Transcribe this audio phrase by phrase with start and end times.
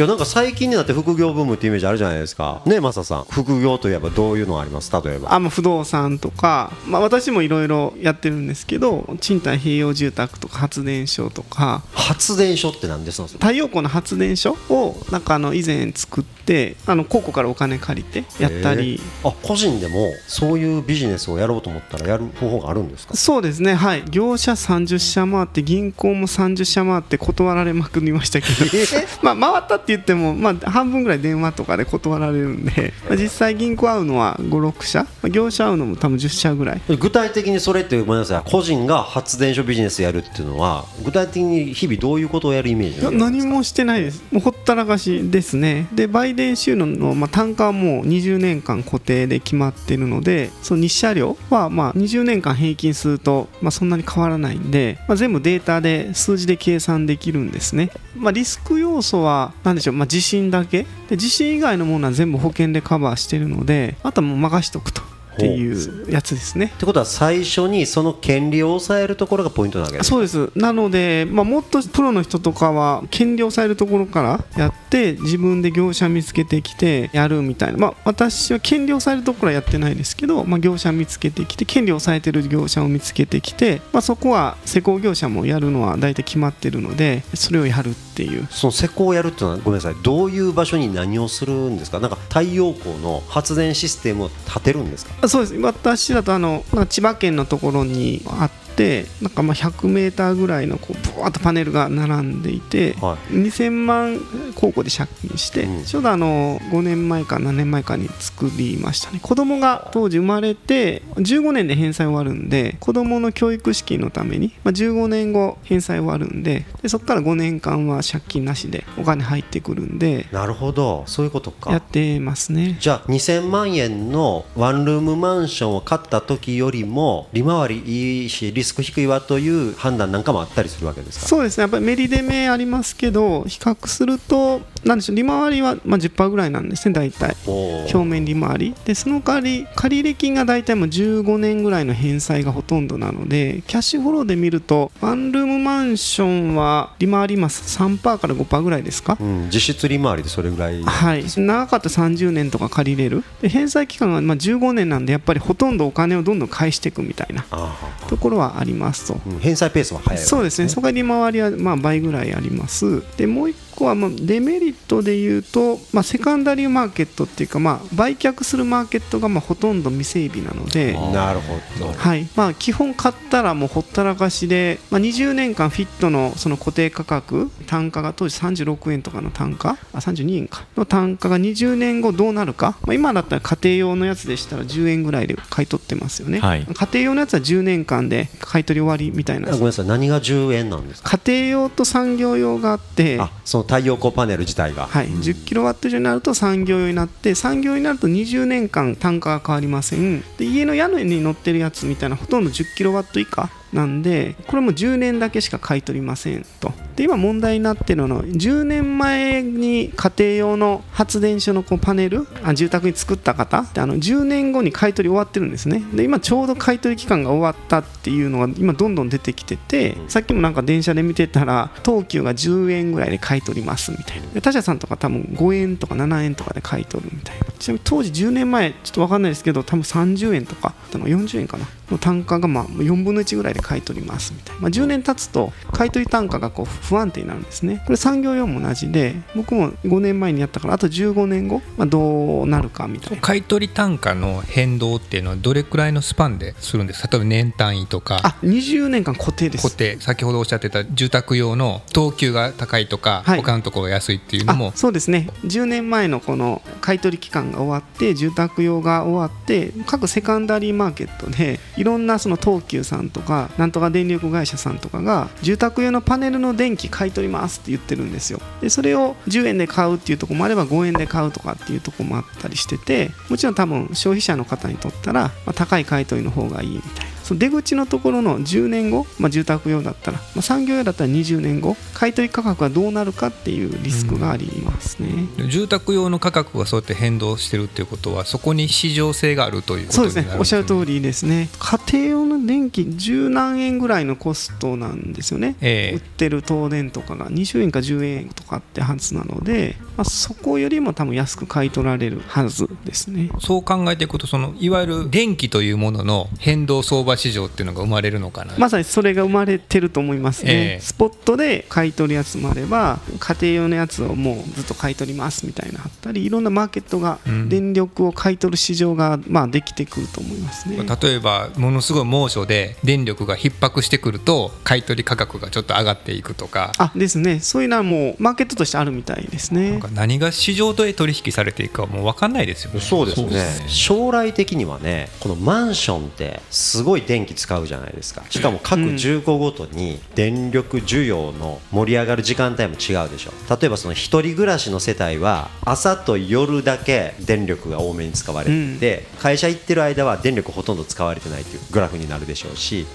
[0.00, 2.62] いやなんか最近になって副業ブームってイメージあるじゃないですか。
[2.64, 3.24] ねマサさん。
[3.28, 4.90] 副業といえばどういうのあります？
[5.04, 5.30] 例えば。
[5.34, 11.82] あまあ不動産とか、まあ、私もいろいろやってるんですけど賃貸併用住宅とか発電所とか。
[11.92, 13.28] 発電所って何ですか？
[13.28, 18.98] 太陽光の発電所をなんかあの以前作ってあの高校からお金借りてやったり。
[19.22, 23.14] あ個人でもそういうビジネスをやろうと思ったらやる方法があるんですか？
[23.14, 23.74] そうですね。
[23.74, 24.04] はい。
[24.10, 28.64] 業者30社回って銀行も30社回って断られまくりましたけど。
[29.20, 36.80] まあ回ったって言っても、まあ、半分ぐらい電話とかで断られるんで、まあ、実際銀行会うのは56社、まあ、業者会うのも多分10社ぐらい。
[36.98, 38.50] 具体的にそれってごめんなさい。
[38.50, 44.22] 個人が発電所ビジネスやるっていうのは具体的に日々どういうことをやるイメージ何もしてないです。
[44.30, 45.88] もうほったらかしですね。
[45.92, 60.84] で売電収納の、まあ、単価はもう20年間固定で決まってるのでその日射量はまあ20年間平均すると、まあ、そんなに変わらないんで、まあ、全部データで数字で計算できるんですね、まあ、リスク要素はなんでしょう、まあ、地震だけ？
[61.08, 65.02] で地震以外のものは全部保険でカバーしてるのであとはもう任しとくと。
[65.40, 66.72] っていうやつですね。
[66.74, 70.50] ってことは最初にその権利を抑えるところがポイントなわけですかそうです。
[70.54, 88.46] なので、まあ、もっとプロの人とかは権利を抑えるところからやって自分で業者見つけてきてやるみたいな、まあ、私は権利を抑えるところはやってないですけど、まあ、業者見つけてきて権利を抑えてる業者を見つけてきて、まあ、そこは施工業者もやるのは大体決まってるのでそれをやるっていう。
[88.50, 89.94] その施工をやるっていうのはごめんなさい。
[90.02, 92.00] どういう場所に何をするんですか？
[92.00, 95.28] なんか太陽光の発電システムを建てるんですか？
[95.30, 95.54] そうです。
[95.54, 98.50] 私だとあの、まあ、千葉県のところにあっ
[98.80, 103.34] てなんかまあ100メーターぐらいのこうブワーッとパネルが並んでいて、はい。
[103.34, 104.18] 2000万
[104.54, 105.84] 高校で借金して、うん。
[105.84, 109.20] ちょうどあの5年前か何年前かに作りましたね。
[109.22, 121.04] 子供が当時生まれて15年で返済終わるんで子供の教育資金のために、まあ、15年後返済終わるんででそこから5年間は借金なしでお金入ってくるんでなるほど。
[121.06, 121.70] そういうことか。
[121.70, 122.78] やってますね。
[122.80, 131.26] じゃあ2000万円のワンルームマンションを買った時よりも利回りいいしリスク低いわという判断なんかもあったりするわけですか？
[131.26, 131.62] そうですね。
[131.62, 137.36] やっぱりメリデメありますけど比較するとなんでしょう利回りはまあ10%ぐらいなんですね大体。
[137.46, 138.74] 表面利回り。
[138.84, 149.16] でその代わり借入金が大体もう15年ぐらいの返済がほとんどなのでキャッシュフォローで見るとワンルームマンションは利回り今3%から5%ぐらいですか？
[149.20, 150.82] うん、実質利回りでそれぐらい。
[150.82, 153.24] はい、長かったら30年とか借りれる。
[153.40, 157.76] で返済期間がまあ15年なんでやっぱりほとんどお金をどんどん返していくみたいなあ
[158.08, 159.14] ところはありますと。
[159.14, 159.38] ーうん。
[159.38, 163.02] 返済ペースは早いそうですね、そこが利回りはまあ倍ぐらいあります。
[163.16, 170.92] でもう一個はまあデメリットで言うと、まあ、セカンダリーマーケットっていうか、まあ、売却するマーケットがまあほとんど未整備なので。
[171.12, 171.92] なるほど。
[171.92, 172.28] はい。
[172.36, 179.78] まあ、基本買ったらもうほったらかしで、まあ、20年間フィットのその固定価格単価が当時36円とかの単価？
[179.92, 180.64] あ32円か。
[180.76, 186.66] の単価が20年後どうなるか、まあ、今だったら家庭用のやつでしたら10円ぐらいで買い取ってますよね、はい。
[186.66, 189.48] 家庭用のやつは10年間で買い取り終わりみたいな。
[189.48, 189.86] あごめんなさい。
[189.86, 191.18] 何が10円なんですか？
[191.24, 194.88] 家庭用と産業用があって、あその太陽光パネル自体が。
[194.88, 200.22] はい、10キロワット以上になると産業用になって産業用になると20年間単価が変わりません。
[200.38, 206.72] で家の屋根に乗ってるやつみたいなほとんど10キロワット以下なんでこれも10年だけしか買い取りませんと。
[206.96, 215.82] で今問題になってるのは10年前に家庭用の発電所のこうパネルあ住宅に作った方であの10年後に買い取り終わってるんですね。
[215.94, 224.40] で今ちょうど買い取り期間が終わったっていうのが今どんどん出てきててさっきもなんか電車で見てたら東急が10円ぐらいで買い取りますみたいな。
[224.40, 227.46] 他社さんとか多分5円とか7円とかで買い取るみたいな。
[227.60, 231.66] ちなみに当時10年前ちょっと分かんないですけど多分30円とか多分40円かな。
[231.90, 237.82] の単価がまあ4分の1ぐらいで買い取りますみたいな、まあ、10年経つと買い取り単価がこう不安定になるんですね。
[237.84, 243.20] これ産業用も同じで僕も5年前にやったからあと15年後、まあ、どうなるかみたいな。
[243.20, 247.08] 買取単価の変動っていうのはどれくらいのスパンでするんですか？
[247.10, 248.20] 例えば年単位とか。
[248.22, 249.64] あ20年間固定です。
[249.64, 249.98] 固定。
[250.00, 253.42] 先ほどおっしゃってた住宅用の等級が高いとか、はい。
[253.42, 254.68] 他のところが安いっていうのも。
[254.68, 255.28] あそうですね。
[255.42, 268.40] 10年前のこの買取期間が終わって住宅用が終わって各セカンダリーマーケットでいろんなその東急さんとかなんとか電力会社さんとかが住宅用のパネルの電気買い取りますって言ってるんですよ。
[268.60, 277.19] でそれを10円で買うっていうとこもあれば5円で買うとかっていうとこもあったりしててもちろん多分消費者の方にとったら、まあ、高い買い取りの方がいいみたいな。
[277.30, 290.26] その出口のところの10年後、まあ、住宅用だったら、まあ、産業用だったら20年後買い取り価格がどうなるかっていうリスクがありますね、住宅用の価格がそうやって変動してるっていうことはそこに市場性があるということそうですね。
[290.38, 291.48] おっしゃる通りですね。
[291.60, 295.96] 家庭用の電気十何円ぐらいのコストなんですよね、ええ。
[295.96, 297.30] 売ってる東電とかが。
[297.30, 303.28] 20円か10円とかってはずなので、まあ、そこよりも多分安く買い取られるはずですね。
[303.38, 310.80] そう考えていくとそのいわゆる電気というものの変動相場市場っていうのが生まれるのかな、まさにそれが生まれてると思いますね、ええ。
[310.80, 326.72] スポットで買い取るやつもあれば家庭用のやつをもうずっと買い取りますみたいなあったりいろんなマーケットがうん電力を買い取る市場がまあできてくると思いますね、例えばものすごい猛暑で電力が逼迫してくると買い取り価格がちょっと上がっていくとか。
[326.78, 327.40] あですね。
[327.40, 332.80] そういうのはもうマーケットとしてあるみたいですね何が市場で取引されていくかもう分かんないですよね。
[332.80, 333.30] そうですね。
[333.30, 338.24] ね将来的にはねこのマンションってすごい電気使うじゃないですか。
[338.30, 343.32] しかも各15ごとに電力需要の盛り上がる時間帯も違うでしょ。
[343.56, 352.86] 例えばその一人暮らしの世帯は朝と夜だけ電力が多めに使われていて、会社行ってる間は電力ほとんど使われてないというグラフになるでしょうし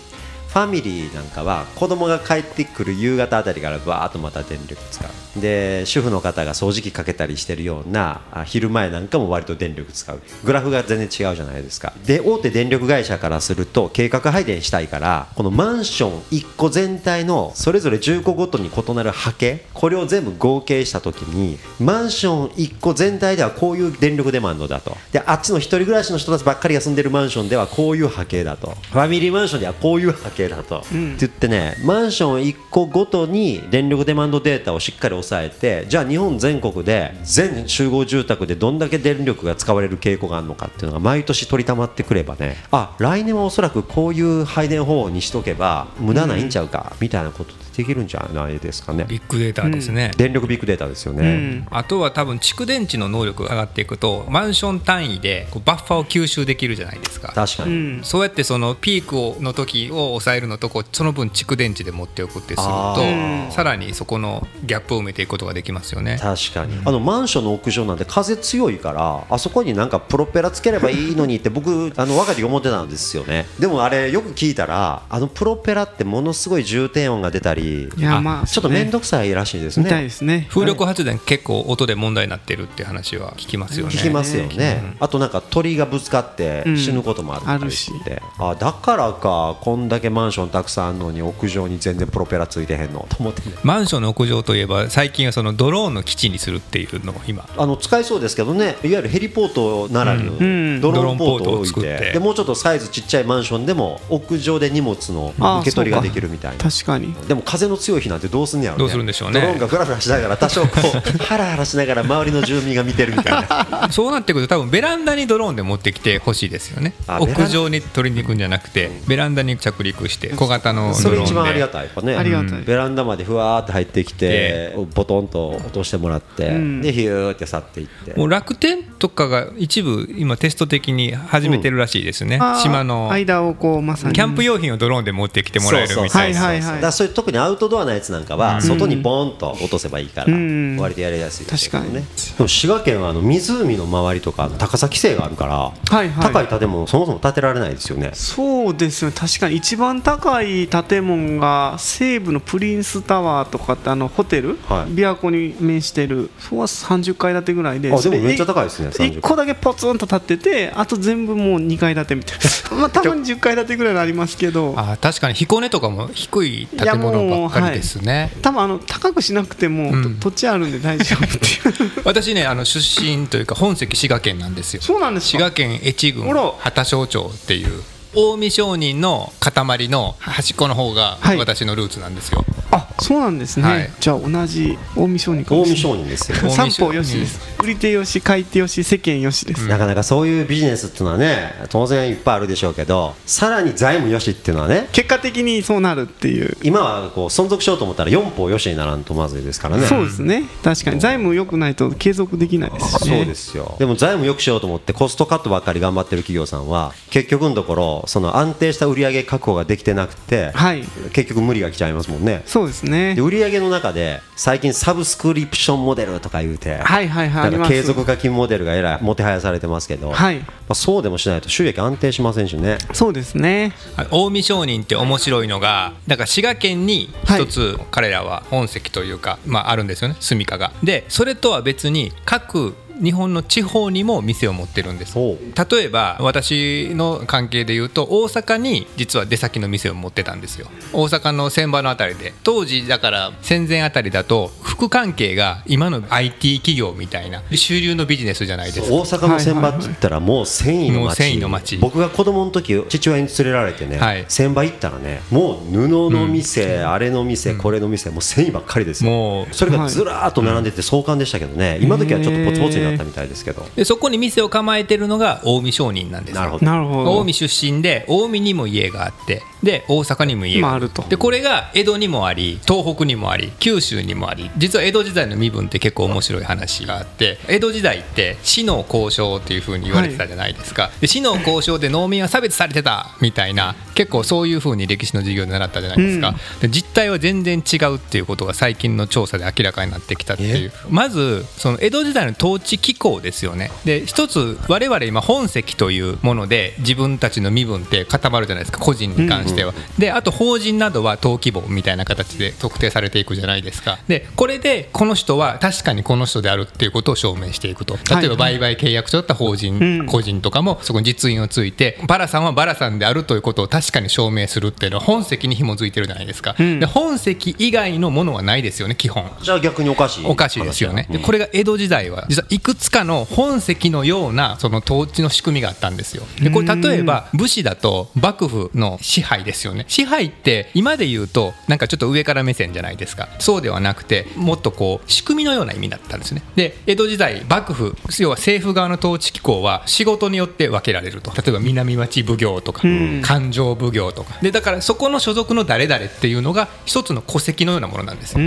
[0.56, 5.42] ファミリーなんかは子供が帰ってくる夕方あたりからバーッとまた電力使う。
[5.42, 10.22] で主婦の方が掃除機かけたりしてるようなあ昼前なんかも割と電力使う。
[10.46, 11.92] グラフが全然違うじゃないですか。
[12.06, 24.96] で大手電力会社からすると計画配電したいからこのマンション1個全体のそれぞれ10個ごとに異なる波形これを全部合計した時にマンション1個全体ではこういう電力デマンドだと。
[25.12, 28.70] であっちの一人暮らしの人たちばっかりが住んでるマンションではこういう波形だと。
[28.70, 30.45] ファミリーマンションではこういう波形。
[30.50, 49.06] だと、って言ってねマンション1個ごとに電力デマンドデータをしっかり抑えてじゃあ日本全国で全集合住宅でどんだけ電力が使われる傾向があるのかっていうのが毎年取りたまってくればねあ来年はおそらくこういう配電方法にしとけば無駄ないんちゃうか、みたいなことでできるんじゃないですかね。
[49.08, 50.12] ビッグデータですね。
[50.18, 51.68] 電力ビッグデータですようね、ん。
[51.72, 57.34] あとは多分蓄電池の能力が上がっていくとマンション単位でこうバッファーを吸収できるじゃないですか。
[57.34, 58.04] 確かに、うん。
[58.04, 63.52] そうやってそのピークをの時を抑えるのとこうその分蓄電池で持っておくってするあとー。
[63.52, 66.18] さらにそこのギャップを埋めていくことができますよね。
[66.20, 73.46] 確かに、あのマンションの屋上なんて風強いからあそこになんかプロペラつければいいのにって僕あの若い時思ってたんですよね。
[73.60, 80.48] でもあれよく聞いたらあのプロペラってものすごい重低音が出たりいやまあちょっと面倒くさいらしいですみたいねですね。
[80.50, 83.94] 風力発電結構音で問題になってるって話は聞きますよね。
[83.94, 86.78] 聞きますよね、あとなんか鳥がぶつかってうん。
[86.78, 93.56] 死ぬこともあるあるって言って、あだからかこんだけマンションたくさんあるのに屋上に全然プロペラついてへんのと思ってね。
[93.64, 97.48] マンションの屋上といえば最近はそのドローンの基地にするっていうのを今。
[97.58, 98.78] あの使いそうですけどね。
[98.84, 100.82] いわゆるヘリポートならぬん。
[100.82, 101.98] ドローンポートを置いて。
[101.98, 102.12] て。
[102.14, 106.64] でもうちょっとサイズちっちゃいマンションでも屋上で荷物の受け取りができるみたいな。
[106.64, 107.14] 確かに。
[107.28, 109.42] でも風の強い日なんてどうすんねやろ、ね、どうするんでしょうね。
[109.42, 113.90] ドローンがフラフラしながら多少こうハラハラしながら周りの住民が見てるみたいな。
[113.92, 116.94] そうなってくると多分ベランダにドローンで持ってきてほしいですよね。
[117.08, 121.32] 屋上に取りに行くんじゃなくてベランダに着陸して小型のそれドローンで。
[121.32, 122.16] 一番ありがたいかね。
[122.16, 122.62] ありがたい。
[122.62, 126.82] ベランダまでふわーって入ってきてえボトンと落としてもらって、ん。
[126.82, 128.14] でヒューって去っていって。
[128.16, 134.14] もう楽天とかが一部今テスト的に始めてるらしいですね、島の間をこうまさに。
[134.14, 136.42] キャンプ用品をドローンで持ってきてもらえるみたいな。
[136.42, 136.82] はいはいはい。
[136.82, 137.14] だそういう。
[137.14, 140.78] 特にアウトドアなやつなんかは外にボーンと落とせばいいからうん。
[140.78, 142.04] 割とやりやすい確かね
[142.38, 146.34] でも滋賀県はあの湖の周りとか高さ規制があるからはいはい。
[146.34, 148.12] 高い建物そもそも建てられないですよね。
[148.14, 149.10] そうですよ。
[149.10, 154.92] ね確かに一番高い建物が西部のプリンスタワーとかってあのホテル、はい。
[154.92, 156.30] 琵琶湖に面してる。
[156.40, 157.92] そこは30階建てぐらいで。
[157.94, 162.38] あでもめっちゃ高いですね30 1個だけポツンと建っててあと全部もう2階建てみたい
[162.72, 162.78] な。
[162.78, 164.74] まあたまに10階建てぐらいのありますけど。
[164.78, 168.32] あー確かに彦根とかも低い建物ばっかりですね。
[168.42, 170.16] 多分あの高くしなくても、うん。
[170.20, 171.92] と土地あるんで大丈夫っていう。
[172.06, 174.82] 私ねあの出身というか本籍滋賀県なんですよ。
[174.82, 175.38] そうなんですか？
[175.38, 176.52] 滋賀県越郡あら。
[176.60, 177.82] 畑庄町っていう
[178.16, 181.38] 近江商人の塊の端っこの方がはい。
[181.38, 182.55] 私のルーツなんですよ、あ
[183.00, 183.90] そうなんですね、はい。
[184.00, 186.38] じゃあ同じ近江商人かも近江商人ですよ。
[186.50, 196.56] 三方よしです、売り手よし買い手よし世間よしです、なかなかそういうビジネスっていうのはね当然いっぱいあるでしょうけどさらに財務よしっていうのはね結果的にそうなるっていう。
[196.64, 199.86] 今はこう存続しようと思ったら4方よしにならんとまずいですからね。
[199.86, 200.44] そうですね。
[200.64, 201.00] 確かに。
[201.00, 203.18] 財務良くないと継続できないですしね。
[203.18, 203.76] そうですよ。
[203.80, 210.84] でも財務よくしようと思ってコストカットばっかり頑張ってる企業さんは結局のところその安定した売上確保ができてなくて、はい。
[211.14, 212.44] 結局無理が来ちゃいますもんね。
[212.46, 213.16] そうですね。
[213.16, 220.40] で売上の中で最近サブスクリプションモデルとか言うて、はいはいはい継続課金モデルがえらいもてはやされてますけど、はい。
[220.40, 222.78] まあ、そうでもしないと収益安定しませんしね。
[222.94, 223.74] そうですね。
[223.96, 224.08] はい。
[224.08, 230.16] 近江商人って面白いのがだから滋賀県に一つ彼らは本籍というか、まあ、あるんですよね。
[230.20, 230.72] 住処が。
[230.84, 235.18] でそれとは別に各日本の地方にも店を持ってるんです。
[235.18, 240.68] 例えば私の関係で言うと大阪に実は出先の店を持ってたんですよ。
[240.94, 242.34] 大阪の船場のあたりで。
[242.44, 248.96] 当時だから戦前あたりだと服関係が今の IT 企業みたいな主流のビジネスじゃないですか。
[248.96, 251.16] 大阪の千葉って言ったらもう繊維の街。
[251.18, 251.78] 繊維の街。
[251.78, 254.26] 僕が子供の時父親に連れられてね、はい。
[254.28, 259.12] 千葉行ったらねもう布の店、あれの店、これの店もう繊維ばっかりですよ。
[259.12, 266.42] もうそれがずらーっと並んでて壮観でしたけどね、今時はちょっとポツポツになったみたいですけど、でそこに店を構えてるのが近江商人なんですよ。
[266.42, 266.66] なるほど。
[266.66, 267.26] なるほど。
[267.26, 271.04] 近江出身で近江にも家があってで大阪にも家がまああると。
[271.04, 290.72] でこれが江戸にもあり東北にもあり九州にもあり実は江戸時代の身分って結構面白い話があって江戸時代って死の交渉っていうふうに言われてたじゃないですか、で死の交渉で農民は差別されてたみたいな結構そういうふうに歴史の授業で習ったじゃないですか、で実態は全然違うっていうことが最近の調査で明らかになってきたっていう。
[290.90, 293.72] まずその江戸時代の統治機構ですよね。
[293.86, 304.00] で一つ我々今本籍というもので自分たちの身分って固まるじゃないですか個人に関しては、であと法人などは登記簿みたいな形で特定されていくじゃないですか。
[304.08, 307.98] でこれでこの人は確かにこの人であるっていうことを証明していくと。
[308.20, 310.06] 例えば売買契約書だった法人、うん。
[310.06, 316.80] 個人とかもそこに実印をついてバラさんはバラさんであるということを確かに証明するっていうのは本籍に紐づいてるじゃないですか、ん。
[316.80, 319.30] で本籍以外のものはないですよね基本。
[319.42, 320.26] じゃあ逆におかしい。
[320.26, 326.24] おかしいですよね、でこれが江戸時代は実はいくつかの本籍のようなその統治の仕組みがあったんですよ。
[326.42, 329.86] でこれ例えば武士だと幕府の支配ですよね。
[329.88, 333.30] 支配って今で言うとなんかちょっと上から目線じゃないですか。
[333.38, 336.42] そうではなくてもっとこう仕組みのような意味だったんですね。
[336.56, 341.32] で江戸時代幕府要は政府側の統治機構は仕事によって分けられると。
[341.40, 343.22] 例えば南町奉行とかん。
[343.22, 344.40] 勘定奉行とか。
[344.42, 348.40] でだからそこの所属の誰々っていうのが一つの戸籍のようなものなんですこ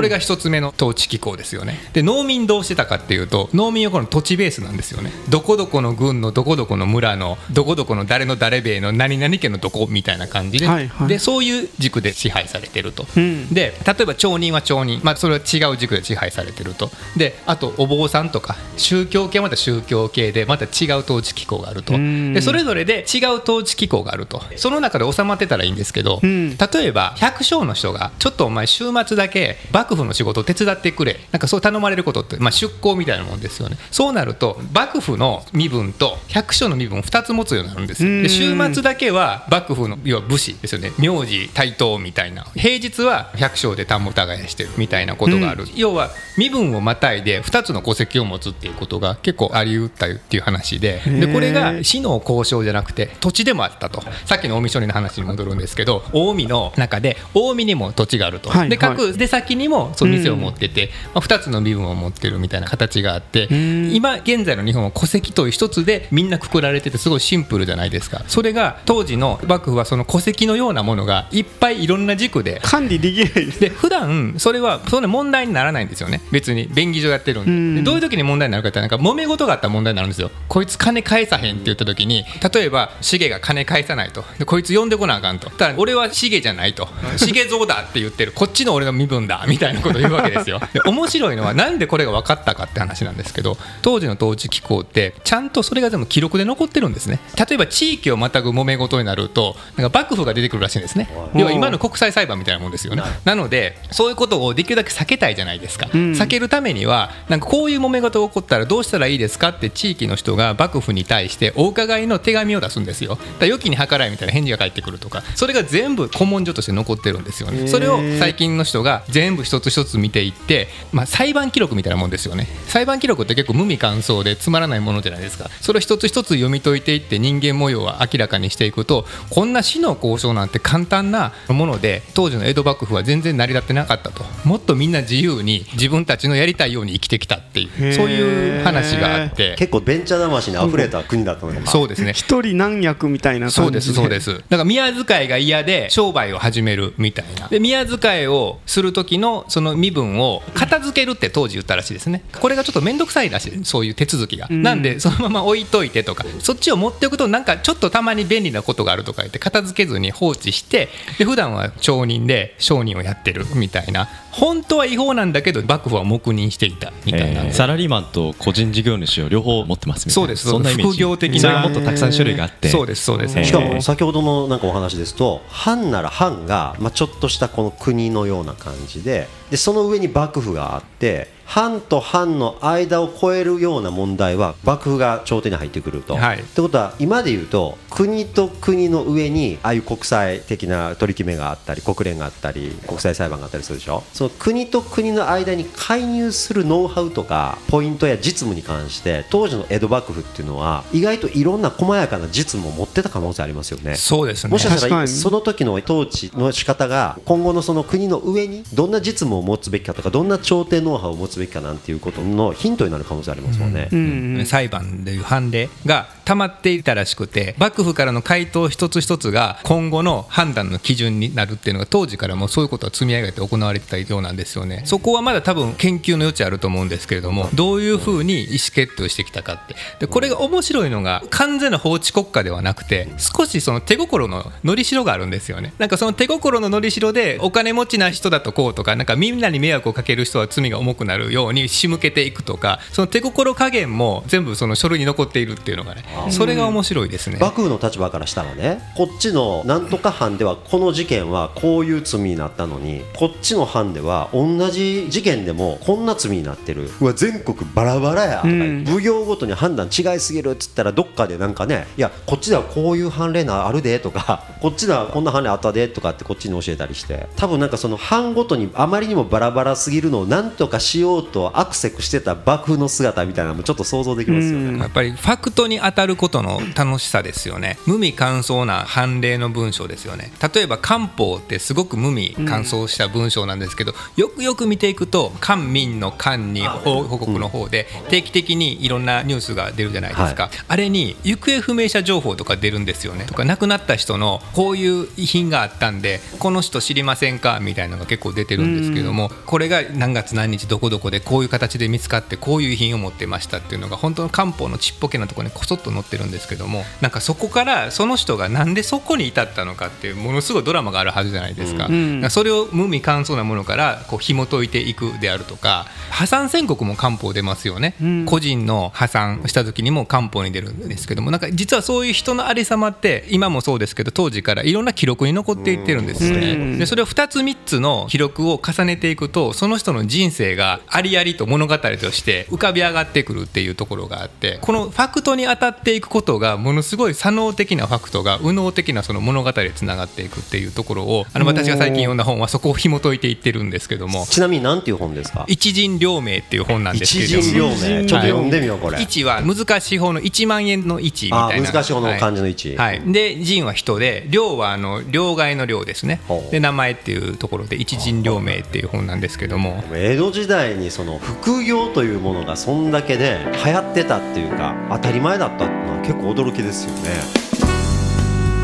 [0.00, 1.78] れが一つ目の統治機構ですよね。
[1.92, 5.10] で農民どうしてたかっていうと農民はこの土地ベースなんですよね。
[5.28, 11.08] どこどこの郡のどこどこの村のどこどこの誰の誰兵衛の何々家のどこみたいな感じで,、はいはい。
[11.08, 13.48] でそういう軸で支配されてると、うん。
[13.52, 16.90] で例えば町人は町人、まあ、それは違う軸で支配されてると。
[17.16, 21.94] であとお坊さんとか宗教系はまた宗教系でまた違う統治機構があると。
[21.94, 22.34] うん。
[22.34, 24.42] でそれぞれで違う統治機構があると。
[24.56, 26.56] その中で収まってたらいいんですけど、うん。
[26.56, 31.18] 例えば百姓の人がちょっとお前週末だけ幕府の仕事を手伝ってくれ。
[31.32, 33.76] なんかそう頼まれることって、まあ、出向みたいなもんですよね。
[33.90, 40.92] そうなると幕府の身分と百姓の身分を2つ持つようになるんですで週末だけは幕府の要は武士ですよね。
[40.98, 42.44] 名字対等みたいな。
[42.54, 51.02] 平日は百姓で田んぼ耕してるみたいなことがある、要は身分をまたいで2つの戸籍を持つっていうことが結構あり得ったっていう話で。
[51.06, 54.02] でこれが市の交渉じゃなくて土地でもあったと。
[54.26, 58.68] さっきの近江商人の話に戻るんですけど近江の中で近江にも土地があると、はいはい。
[58.68, 63.94] で各出先にもその店を持ってて、まあ、2つの身分を持ってるみたいな形があってん。
[63.94, 68.22] 今現在の日本は戸籍という一つでみんなくくられててすごいシンプルじゃないですか。
[68.26, 73.46] それが当時の幕府はその戸籍のようなものがいっぱいいろんな軸で管理できない。
[73.50, 76.20] で普段それはそんな問題にならないんですよね。
[76.30, 77.76] 別に便宜上やってるん。
[77.76, 80.30] でどういう時に問題になるかってなんか揉め事があったら問題になるんですよ。
[80.48, 84.24] こいつ金返さへんって言った時に例えばシゲが金返さないと。
[84.38, 85.50] でこいつ呼んでこなあかんと。
[85.50, 86.88] ただ俺はシゲじゃないと。
[87.16, 88.32] シゲ像だって言ってる。
[88.32, 89.44] こっちの俺の身分だ。
[89.48, 90.60] みたいなことを言うわけですよ。
[90.72, 97.20] で面白いのはなんでこれが分かったかって話なんですけど当時の統治機構ってちゃんとそれが全部記録で残ってるんですね。
[97.36, 101.08] 例えば地域をまたぐ揉め事になるとなんか幕府が出てくるらしいんですね。
[101.34, 103.02] 要は今の国際裁判みたいなもんですよね。
[103.24, 105.90] なのでそういうことをできるだけ避けたいじゃないですか、ん。
[106.12, 113.18] 避けるためにはなんかこういう揉め事が起こったらどうしたらいいですかって地域の人が幕府に対してお伺いの手紙を出すんですよ。
[113.38, 115.22] だ良きに計らいみたいな返事が返ってくるとか。
[115.34, 117.68] それが全部古文書として残ってるんですよね。
[117.68, 122.46] それを最近の人が全部一つ一つ見ていって、まあ、裁判記録みたいなもんですよね。
[122.66, 125.50] 裁判記録録って結構無味乾燥でつまらないものじゃないですか。
[125.60, 134.24] それを一つ一つ読み解いていって人間模様を明らかにしていくとこんな死の交渉なんて簡単なもので当時の江戸幕府は全然成り立ってなかったと。
[134.44, 139.56] もっとみんな自由に自分たちのやりたいように生きてきたっていうそういう話があって。
[139.58, 142.12] 結構ベンチャー魂に溢れた国だったのかなそうですね。
[142.12, 143.62] 一人何役みたいな感じで。
[143.62, 144.34] そうですそうです。
[144.48, 147.48] だから宮遣いが嫌で商売を始めるみたいな。
[147.48, 152.22] で宮遣いをする時のその身分を片付けるって当時言ったらしいですね。
[152.40, 153.64] これがちょっと面倒くさいらしい。
[153.64, 154.62] そういう手続きが、ん。
[154.62, 156.24] なんでそのまま置いといてとか。
[156.40, 164.08] そっちを持っておくとなんかちょっとたまに便利なことがあるとか言って片付けずに放置してで普段は町人で商人をやってるみたいな。
[164.32, 170.24] 本当は違法なんだけど幕府は黙認していたみたいな、えーサラリーマンと個人事業主を両方持ってますみたいな。
[170.24, 171.40] そうですそんな副業的な。
[171.40, 172.68] それがもっとたくさん種類があって。
[172.68, 173.44] そうですそうです、えー。
[173.44, 186.14] しかも先ほどのなんかお話ですと藩なら藩が、まあ、ちょっとしたこの国のような感じででその上に幕府があって藩と藩の間を超えるような問題は幕府が朝廷に入ってくると。
[186.14, 203.96] はいってことは今で言うと国と国の上にああいう国際的な取り決めがあったり国連があったり国際裁判があったりするでしょその国と国の間に介入するノウハウとかポイントや実務に関して当時の江戸幕府っていうのは意外といろんな細やかな実務を持ってた可能性ありますよね。
[203.96, 213.88] そうですねもしかしたらにその時の統治の仕方が今後のその国の上にどんな実務を持つべきかとかどんな朝廷ノウハウを持つべきかなんていうことのヒントになる可能性ありますもんね。
[213.92, 224.82] うんうん裁判でいう判例が溜まっていたらしくて幕府からの回答一つ一つが今後の判断の基準になるっていうのが当時からもうそういうことは積み上げて行われてたようなんですよね。
[224.84, 229.74] そこはまだ多分研究の余地あると思うんですけれどもどういうふうに意思決定をしてきたかって。
[229.98, 235.74] でこれが面白いのが完全な法治国家ではなくて少しその手心ののりしろがあるんですよね。
[235.78, 247.38] なんかその手心ののりしろでお金持ちな人だとこうとかなんかみんなに迷惑をかける人は罪が重くなるように仕向けていくとかその手心加減も全部その書類に残っているっていうのがねそれが面白いですね。
[247.40, 256.90] 幕府の立場からしたらねこっちのなんとか藩ではこの事件はこういう罪になったのにこっちの藩では同じ事件でもこんな罪になってる。
[257.00, 258.36] うわ全国バラバラや。
[258.38, 258.84] とか、うん。
[258.84, 267.28] 奉行ごとに判断違いすぎるっつったらどっかでなんかねいやこっちではこういう判例なあるでとか こっちではこんな判例あったでとかってこっちに教えたりして。
[267.36, 274.78] 多分なんかその藩ごとにあまりにもバラバラすぎるのをなんとかしようとアクセクしてた幕府の姿みたいなのもちょっと想像できますよね。
[274.78, 277.76] やっぱりファクトに当たることの楽しさですよね。
[277.84, 280.32] 無味乾燥な判例の文章ですよね。
[280.54, 293.26] 例えば官報ってすごく無味乾燥した文章なんですけど、よくよく見ていくと官民の官に報報告の方で定期的にいろんなニュースが出るじゃないですか、はあれに行方不明者情報とか出るんですよね。
[293.26, 312.30] とか亡くなった人のこういう遺品があったんでこの人知りませんかみたいなのが結構出てるんですけども、これが何月何日どこどこでこういう形で見つかってこういう遺品を持ってましたっていうのが本当の漢方のちっぽけなところにこそっと載ってるんですけどもなんかそこからその人がなんでそこに至ったのかっていうものすごいドラマがあるはずじゃないですか,、ん。
[312.30, 318.26] それを無味乾燥なものからこう紐解いていくであるとか破産宣告も漢方出ますよね、ん。
[318.26, 326.52] 個人の破産した時にも漢方に出るんですけどもなんか実はそういう人のありさまって今もそうですけど当時からいろんな記録に残っていってるんですよね。
[326.52, 326.78] うん。
[326.78, 345.44] でそれを2つ3つの記録を重ねていくとその人の人生がありありと物語として浮かび上がってくるっていうところがあってこのファクトに当たっていくことがものすごい左脳的なファクトが右脳的なその物語でつながっていくっていうところをあの私が最近読んだ本はそこを紐解いていってるんですけどもちなみに何ていう本ですか？
[345.48, 347.42] 一人両名っていう本なんですけども。
[347.42, 351.68] 人両名ちょっと読んでみようこれ、一は難しい方の1万円の1みたいな。
[351.68, 352.76] あ難しい方の漢字の一。
[352.76, 352.98] はい。
[352.98, 353.12] はい。
[353.12, 356.20] で人は人で両はあの両替の両ですね。
[356.50, 359.82] で名前っていうところで一人両名っていう本なんですけども。
[359.92, 367.10] 江戸時代にその副業というものがそんだけね流行ってたっていうか当たり前だったのは結構驚きですよね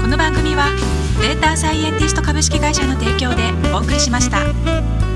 [0.03, 0.71] この番組は
[1.21, 5.16] データサイエンティスト株式会社の提供でお送りしました。